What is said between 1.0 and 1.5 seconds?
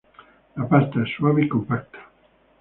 es suave y